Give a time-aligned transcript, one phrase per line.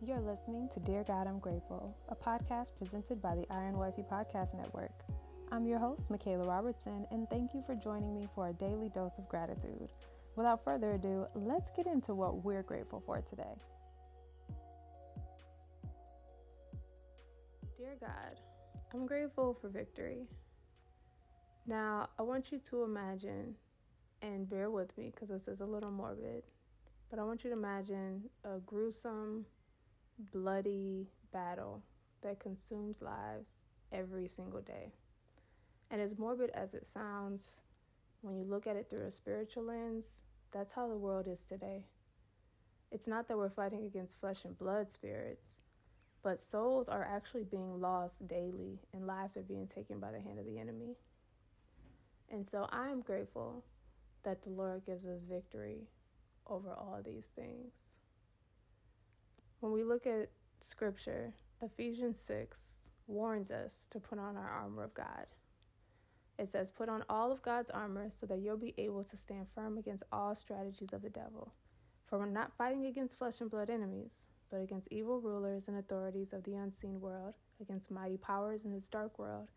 [0.00, 4.54] You're listening to Dear God, I'm Grateful, a podcast presented by the Iron Wifey Podcast
[4.54, 4.92] Network.
[5.50, 9.18] I'm your host, Michaela Robertson, and thank you for joining me for a daily dose
[9.18, 9.90] of gratitude.
[10.36, 13.56] Without further ado, let's get into what we're grateful for today.
[17.76, 18.38] Dear God,
[18.94, 20.28] I'm grateful for victory.
[21.66, 23.56] Now, I want you to imagine,
[24.22, 26.44] and bear with me because this is a little morbid,
[27.10, 29.44] but I want you to imagine a gruesome,
[30.32, 31.82] bloody battle
[32.22, 33.58] that consumes lives
[33.92, 34.92] every single day.
[35.90, 37.56] And as morbid as it sounds,
[38.20, 40.04] when you look at it through a spiritual lens,
[40.52, 41.84] that's how the world is today.
[42.90, 45.58] It's not that we're fighting against flesh and blood spirits,
[46.22, 50.38] but souls are actually being lost daily and lives are being taken by the hand
[50.38, 50.96] of the enemy.
[52.30, 53.64] And so I am grateful
[54.24, 55.88] that the Lord gives us victory
[56.46, 57.97] over all these things.
[59.60, 62.60] When we look at scripture, Ephesians 6
[63.08, 65.26] warns us to put on our armor of God.
[66.38, 69.48] It says, Put on all of God's armor so that you'll be able to stand
[69.52, 71.52] firm against all strategies of the devil.
[72.06, 76.32] For we're not fighting against flesh and blood enemies, but against evil rulers and authorities
[76.32, 79.48] of the unseen world, against mighty powers in this dark world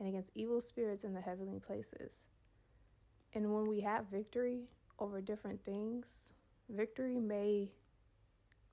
[0.00, 2.24] and against evil spirits in the heavenly places.
[3.32, 4.64] And when we have victory
[4.98, 6.32] over different things,
[6.68, 7.70] victory may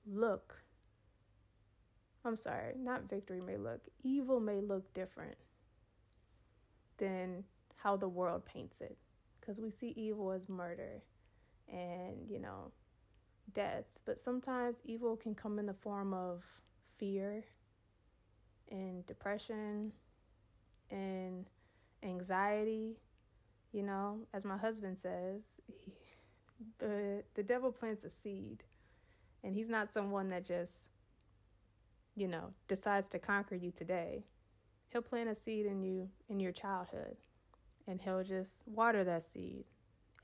[0.06, 0.62] look,
[2.24, 5.36] I'm sorry, not victory may look, evil may look different
[6.98, 7.44] than
[7.76, 8.96] how the world paints it.
[9.40, 11.02] Because we see evil as murder
[11.68, 12.70] and, you know,
[13.52, 13.86] death.
[14.04, 16.44] But sometimes evil can come in the form of
[16.96, 17.44] fear
[18.70, 19.92] and depression
[20.90, 21.46] and
[22.04, 22.98] anxiety.
[23.72, 25.92] You know, as my husband says, he,
[26.78, 28.62] the the devil plants a seed,
[29.42, 30.88] and he's not someone that just,
[32.14, 34.24] you know, decides to conquer you today.
[34.90, 37.16] He'll plant a seed in you in your childhood,
[37.86, 39.68] and he'll just water that seed,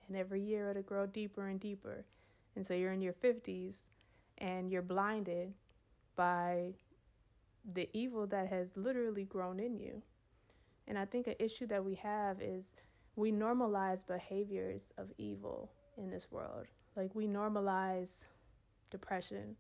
[0.07, 2.05] and every year it'll grow deeper and deeper,
[2.55, 3.91] and so you're in your fifties,
[4.37, 5.55] and you're blinded
[6.17, 6.75] by
[7.65, 10.03] the evil that has literally grown in you.
[10.87, 12.75] And I think an issue that we have is
[13.17, 16.67] we normalize behaviors of evil in this world.
[16.97, 18.25] Like we normalize
[18.91, 19.57] depression,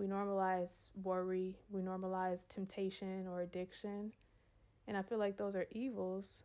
[0.00, 4.10] we normalize worry, we normalize temptation or addiction.
[4.88, 6.44] And I feel like those are evils,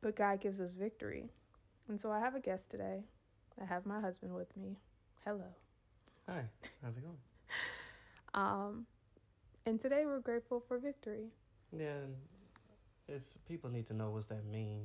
[0.00, 1.32] but God gives us victory.
[1.88, 3.02] And so I have a guest today.
[3.60, 4.76] I have my husband with me.
[5.24, 5.48] Hello.
[6.28, 6.44] Hi,
[6.84, 7.16] how's it going?
[8.34, 8.86] um,
[9.66, 11.32] and today we're grateful for victory.
[11.76, 11.98] Yeah,
[13.08, 14.82] it's people need to know what's that mean.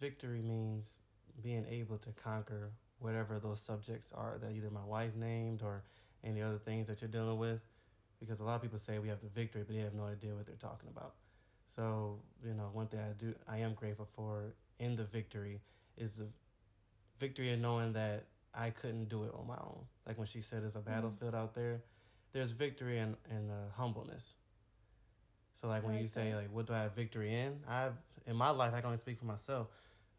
[0.00, 0.94] Victory means
[1.42, 5.82] being able to conquer whatever those subjects are that either my wife named or
[6.24, 7.60] any other things that you're dealing with.
[8.20, 10.34] Because a lot of people say we have the victory, but they have no idea
[10.34, 11.14] what they're talking about.
[11.76, 15.60] So, you know, one thing I do I am grateful for in the victory
[15.96, 16.26] is the
[17.20, 18.24] victory of knowing that
[18.54, 19.84] I couldn't do it on my own.
[20.06, 21.42] Like when she said there's a battlefield mm-hmm.
[21.42, 21.80] out there,
[22.32, 24.32] there's victory in, in uh, humbleness.
[25.60, 27.60] So like when you say like what do I have victory in?
[27.68, 27.94] I've
[28.26, 29.68] in my life I can only speak for myself.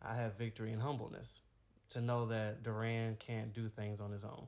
[0.02, 1.42] I have victory in humbleness.
[1.90, 4.46] To know that Duran can't do things on his own.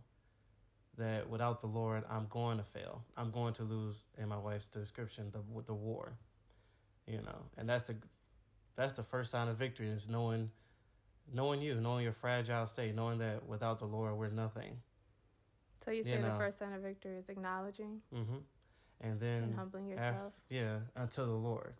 [0.98, 3.04] That without the Lord I'm going to fail.
[3.18, 6.14] I'm going to lose in my wife's description the the war.
[7.08, 7.96] You know, and that's the
[8.76, 10.52] that's the first sign of victory is knowing
[11.34, 14.78] knowing you, knowing your fragile state, knowing that without the Lord we're nothing.
[15.84, 18.02] So you say you know, the first sign of victory is acknowledging.
[18.14, 18.38] Mm-hmm
[19.02, 20.34] and then and humbling yourself.
[20.34, 21.74] After, yeah, unto the Lord.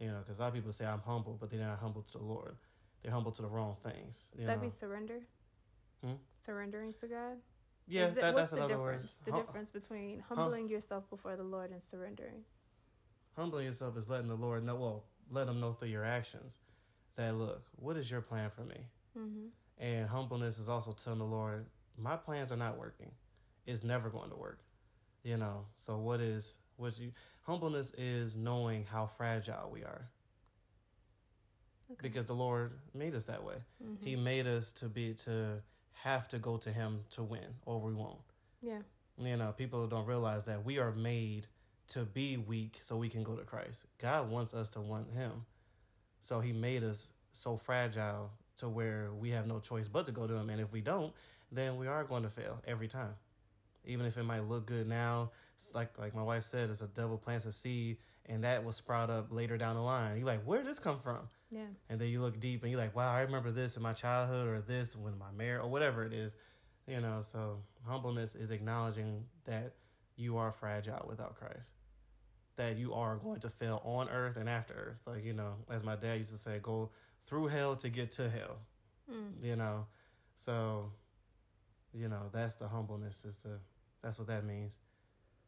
[0.00, 2.18] You know, because a lot of people say I'm humble, but they're not humble to
[2.18, 2.56] the Lord.
[3.02, 4.18] They're humble to the wrong things.
[4.38, 5.20] That be surrender.
[6.04, 6.14] Hmm?
[6.44, 7.36] Surrendering to God.
[7.86, 9.02] Yeah, it, that, what's that's the difference?
[9.02, 9.10] Word.
[9.24, 12.44] The hum- difference between humbling hum- yourself before the Lord and surrendering.
[13.36, 14.76] Humbling yourself is letting the Lord know.
[14.76, 16.56] Well, let Him know through your actions
[17.16, 18.76] that look, what is your plan for me?
[19.18, 19.46] Mm-hmm.
[19.78, 21.66] And humbleness is also telling the Lord,
[21.98, 23.10] my plans are not working.
[23.66, 24.60] It's never going to work.
[25.22, 25.66] You know.
[25.76, 30.08] So what is what you humbleness is knowing how fragile we are.
[31.92, 32.08] Okay.
[32.08, 33.56] Because the Lord made us that way.
[33.82, 34.04] Mm-hmm.
[34.04, 35.62] He made us to be to
[36.04, 38.18] have to go to him to win or we won't.
[38.60, 38.80] Yeah.
[39.18, 41.46] You know, people don't realize that we are made
[41.88, 43.80] to be weak so we can go to Christ.
[43.98, 45.32] God wants us to want him.
[46.20, 50.26] So he made us so fragile to where we have no choice but to go
[50.26, 51.12] to him and if we don't,
[51.50, 53.14] then we are going to fail every time
[53.86, 55.30] even if it might look good now.
[55.72, 59.10] like like my wife said, it's a devil plants a seed, and that will sprout
[59.10, 60.16] up later down the line.
[60.16, 61.28] You're like, where did this come from?
[61.50, 61.62] Yeah.
[61.88, 64.48] And then you look deep, and you're like, wow, I remember this in my childhood,
[64.48, 66.32] or this when my marriage, or whatever it is.
[66.86, 69.72] You know, so humbleness is acknowledging that
[70.16, 71.70] you are fragile without Christ.
[72.56, 75.00] That you are going to fail on earth and after earth.
[75.06, 76.90] Like, you know, as my dad used to say, go
[77.26, 78.58] through hell to get to hell.
[79.10, 79.42] Mm.
[79.42, 79.86] You know.
[80.44, 80.92] So,
[81.94, 83.58] you know, that's the humbleness is the
[84.04, 84.76] that's what that means.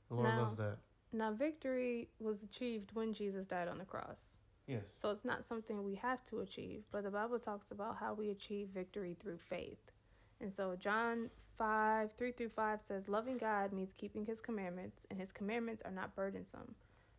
[0.08, 0.79] The Lord Now- loves that.
[1.12, 4.38] Now, victory was achieved when Jesus died on the cross.
[4.67, 4.82] Yes.
[4.97, 8.31] So it's not something we have to achieve, but the Bible talks about how we
[8.31, 9.93] achieve victory through faith.
[10.41, 15.19] And so John 5, 3 through 5 says, Loving God means keeping his commandments, and
[15.20, 16.75] his commandments are not burdensome.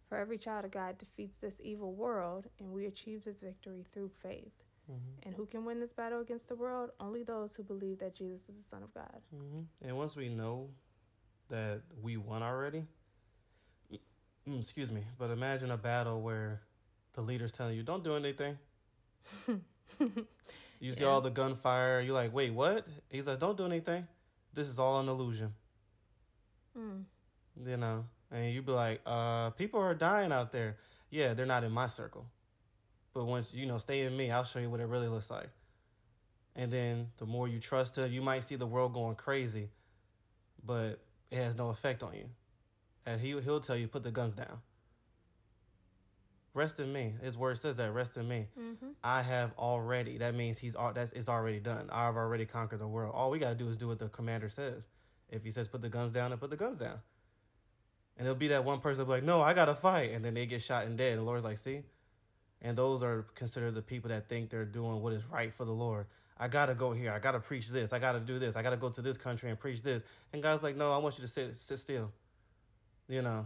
[0.10, 4.10] For every child of God defeats this evil world, and we achieve this victory through
[4.22, 4.64] faith.
[4.92, 5.24] Mm-hmm.
[5.24, 6.92] And who can win this battle against the world?
[7.00, 9.22] Only those who believe that Jesus is the Son of God.
[9.32, 10.70] hmm And once we know
[11.50, 12.86] that we won already,
[14.48, 16.62] mm, excuse me, but imagine a battle where
[17.14, 18.58] the leader's telling you, don't do anything.
[20.80, 21.08] You see Yeah.
[21.08, 22.02] all the gunfire.
[22.02, 22.88] You're like, wait, what?
[23.10, 24.08] He's like, don't do anything.
[24.54, 25.56] This is all an illusion,
[26.78, 27.06] Mm.
[27.66, 28.06] you know?
[28.30, 30.78] And you'd be like, uh, people are dying out there.
[31.10, 32.28] Yeah, they're not in my circle.
[33.14, 35.50] But once, you know, stay in me, I'll show you what it really looks like.
[36.56, 39.70] And then the more you trust him, you might see the world going crazy,
[40.64, 41.00] but
[41.32, 42.26] it has no effect on you.
[43.06, 44.60] And he, he'll tell you, put the guns down.
[46.54, 47.14] Rest in me.
[47.22, 48.48] His word says that, rest in me.
[48.60, 48.88] Mm-hmm.
[49.04, 50.18] I have already.
[50.18, 51.88] That means he's that's it's already done.
[51.92, 53.14] I've already conquered the world.
[53.16, 54.88] All we gotta do is do what the commander says.
[55.30, 56.98] If he says put the guns down, then put the guns down.
[58.18, 60.48] And it'll be that one person be like, no, I gotta fight, and then they
[60.48, 61.12] get shot and dead.
[61.12, 61.84] And the Lord's like, see,
[62.62, 65.72] and those are considered the people that think they're doing what is right for the
[65.72, 66.06] Lord.
[66.40, 67.12] I gotta go here.
[67.12, 67.94] I gotta preach this.
[67.94, 68.56] I gotta do this.
[68.56, 70.04] I gotta go to this country and preach this.
[70.34, 72.12] And God's like, no, I want you to sit sit still.
[73.08, 73.46] You know,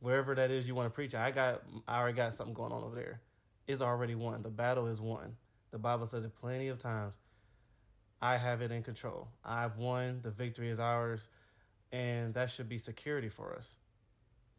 [0.00, 1.14] wherever that is you want to preach.
[1.14, 1.62] I got.
[1.86, 3.20] I already got something going on over there.
[3.66, 4.42] It's already won.
[4.42, 5.36] The battle is won.
[5.72, 7.14] The Bible says it plenty of times.
[8.22, 9.28] I have it in control.
[9.44, 10.20] I've won.
[10.22, 11.28] The victory is ours.
[11.92, 13.74] And that should be security for us.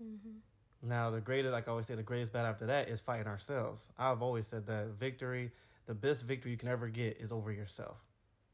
[0.03, 0.37] Mm-hmm.
[0.83, 3.87] Now, the greatest, like I always say, the greatest battle after that is fighting ourselves.
[3.97, 5.51] I've always said that victory,
[5.87, 7.97] the best victory you can ever get is over yourself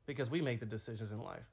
[0.05, 1.45] because we make the decisions in life.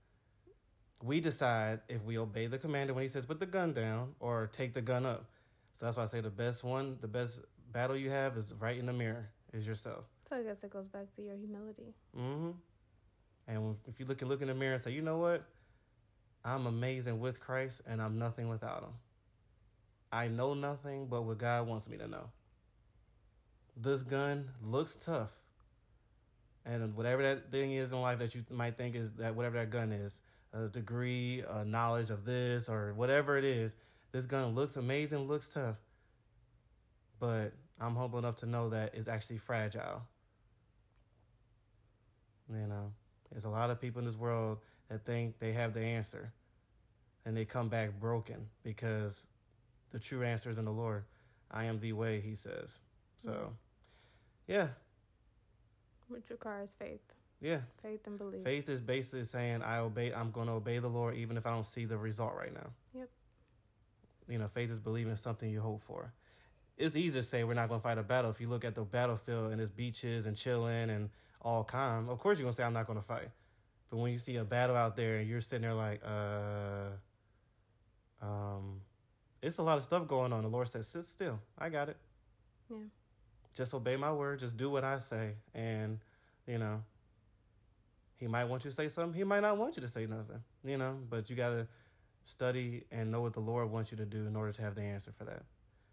[1.03, 4.49] We decide if we obey the commander when he says put the gun down or
[4.53, 5.25] take the gun up.
[5.75, 7.41] So that's why I say the best one, the best
[7.73, 10.05] battle you have is right in the mirror, is yourself.
[10.29, 11.95] So I guess it goes back to your humility.
[12.17, 12.51] Mm hmm.
[13.49, 15.45] And if you look and look in the mirror and say, you know what?
[16.45, 18.93] I'm amazing with Christ and I'm nothing without him.
[20.13, 22.31] I know nothing but what God wants me to know.
[23.77, 25.31] This gun looks tough.
[26.67, 29.71] And whatever that thing is in life that you might think is that whatever that
[29.71, 30.21] gun is,
[30.53, 33.73] a degree, a knowledge of this, or whatever it is,
[34.13, 35.77] this gun looks amazing, looks tough.
[37.19, 40.03] But I'm humble enough to know that it's actually fragile.
[42.53, 42.93] You know,
[43.31, 44.59] there's a lot of people in this world
[44.89, 46.33] that think they have the answer
[47.25, 49.27] and they come back broken because
[49.91, 51.05] the true answer is in the Lord.
[51.51, 52.79] I am the way, he says.
[53.23, 53.53] So,
[54.47, 54.69] yeah,
[56.09, 57.01] Which requires faith.
[57.41, 57.61] yeah.
[57.83, 58.45] Faith and belief.
[58.45, 60.13] Faith is basically saying I obey.
[60.13, 62.71] I'm going to obey the Lord even if I don't see the result right now.
[62.95, 63.09] Yep.
[64.29, 66.13] You know, faith is believing in something you hope for.
[66.79, 68.31] It's easy to say we're not going to fight a battle.
[68.31, 71.11] If you look at the battlefield and it's beaches and chilling and
[71.43, 73.29] all calm, of course you're going to say I'm not going to fight.
[73.91, 76.91] But when you see a battle out there and you're sitting there like, uh,
[79.51, 80.43] it's a lot of stuff going on.
[80.43, 81.39] The Lord says, sit still.
[81.59, 81.97] I got it.
[82.71, 82.77] Yeah.
[83.55, 84.39] Just obey my word.
[84.41, 85.33] Just do what I say.
[85.55, 85.99] And,
[86.47, 86.83] you know,
[88.17, 89.15] he might want you to say something.
[89.15, 91.67] He might not want you to say nothing, you know, but you got to
[92.25, 94.83] study and know what the Lord wants you to do in order to have the
[94.83, 95.43] answer for that.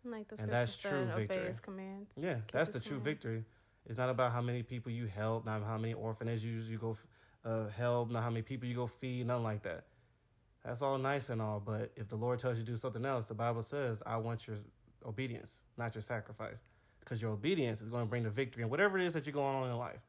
[0.05, 1.47] Like And that's true victory.
[1.47, 2.13] his commands.
[2.17, 3.23] Yeah, Keep that's the his true commands.
[3.23, 3.43] victory.
[3.87, 6.97] It's not about how many people you help, not how many orphanages you go
[7.45, 9.85] uh, help, not how many people you go feed, nothing like that.
[10.67, 13.25] That's all nice and all, but if the Lord tells you to do something else,
[13.25, 14.57] the Bible says, I want your
[15.05, 16.57] obedience, not your sacrifice.
[16.99, 19.31] Because your obedience is going to bring the victory and whatever it is that you're
[19.31, 20.01] going on in life.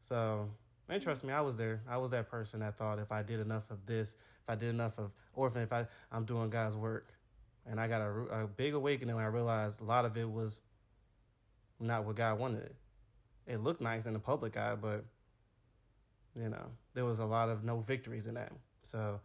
[0.00, 0.50] So,
[0.88, 1.82] and trust me, I was there.
[1.88, 4.70] I was that person that thought if I did enough of this, if I did
[4.70, 7.12] enough of orphan, if I, I'm doing God's work.
[7.64, 8.08] And I got a,
[8.42, 10.58] a big awakening when I realized a lot of it was
[11.78, 12.74] not what God wanted.
[13.46, 15.04] It looked nice in the public eye, but
[16.34, 18.50] you know, there was a lot of no victories in that.
[18.82, 19.20] So,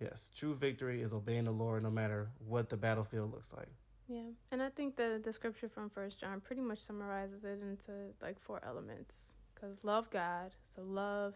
[0.00, 3.68] yes, true victory is obeying the Lord no matter what the battlefield looks like.
[4.08, 7.92] Yeah, and I think the the scripture from First John pretty much summarizes it into
[8.22, 9.34] like four elements.
[9.60, 11.34] Cause love God, so love,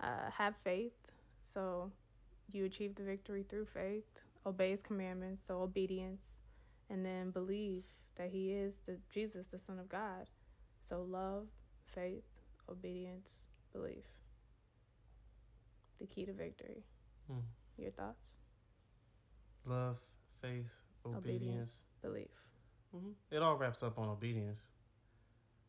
[0.00, 0.92] uh, have faith,
[1.42, 1.90] so
[2.50, 4.20] you achieve the victory through faith.
[4.44, 6.40] Obey His commandments, so obedience,
[6.90, 7.84] and then believe
[8.16, 10.28] that He is the Jesus, the Son of God.
[10.80, 11.46] So love,
[11.86, 12.24] faith,
[12.68, 13.30] obedience,
[13.72, 14.04] belief.
[16.00, 16.84] The key to victory.
[17.30, 17.40] Hmm.
[17.78, 18.30] Your thoughts?
[19.64, 19.96] love,
[20.40, 20.66] faith,
[21.04, 22.28] obedience, obedience, belief.
[22.92, 24.58] hmm It all wraps up on obedience.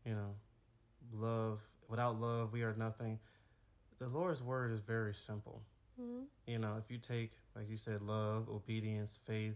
[0.05, 0.35] You know,
[1.13, 1.59] love.
[1.89, 3.19] Without love, we are nothing.
[3.99, 5.61] The Lord's word is very simple.
[5.99, 9.55] hmm You know, if you take, like you said, love, obedience, faith,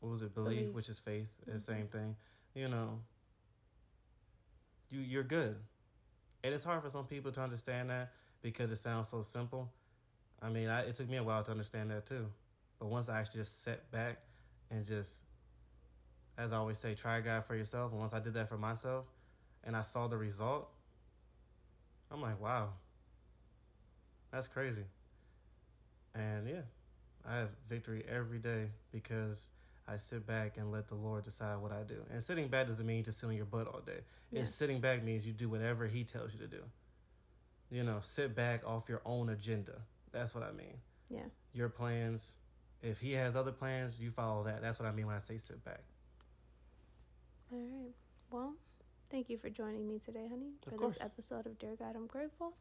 [0.00, 0.74] what was it, belief, Belief.
[0.74, 1.60] which is faith, the Mhm.
[1.60, 2.16] same thing.
[2.54, 3.02] You know,
[4.90, 5.56] you you're good.
[6.44, 9.72] And it's hard for some people to understand that because it sounds so simple.
[10.42, 12.26] I mean, I, it took me a while to understand that too.
[12.78, 14.18] But once I actually just sat back
[14.70, 15.12] and just,
[16.36, 17.90] as I always say, try God for yourself.
[17.90, 19.04] And once I did that for myself
[19.64, 20.68] and I saw the result,
[22.10, 22.68] I'm like, wow,
[24.30, 24.84] that's crazy.
[26.14, 26.62] And yeah,
[27.28, 29.38] I have victory every day because
[29.86, 31.96] I sit back and let the Lord decide what I do.
[32.12, 34.00] And sitting back doesn't mean just sit on your butt all day.
[34.30, 34.42] Yeah.
[34.42, 36.62] It's sitting back means you do whatever He tells you to do.
[37.70, 39.82] You know, sit back off your own agenda.
[40.12, 40.76] That's what I mean.
[41.10, 41.26] Yeah.
[41.52, 42.34] Your plans.
[42.82, 44.62] If He has other plans, you follow that.
[44.62, 45.82] That's what I mean when I say sit back.
[47.52, 47.94] All right.
[48.30, 48.54] Well,
[49.10, 50.94] thank you for joining me today, honey, Of for course.
[50.94, 52.52] this episode of Dear God, I'm Grateful.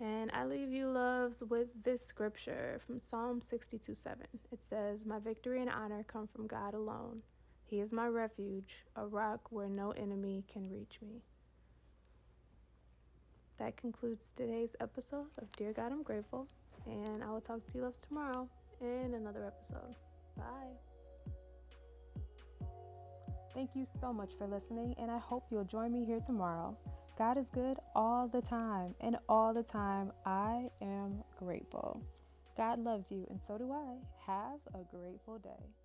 [0.00, 4.26] And I leave you, loves, with this scripture from Psalm 62 7.
[4.52, 7.22] It says, My victory and honor come from God alone.
[7.64, 11.22] He is my refuge, a rock where no enemy can reach me.
[13.58, 16.48] That concludes today's episode of Dear God, I'm Grateful.
[16.86, 18.48] And I will talk to you, loves, tomorrow
[18.80, 19.94] in another episode.
[20.36, 20.74] Bye.
[23.54, 26.76] Thank you so much for listening, and I hope you'll join me here tomorrow.
[27.16, 32.02] God is good all the time, and all the time I am grateful.
[32.56, 33.98] God loves you, and so do I.
[34.26, 35.83] Have a grateful day.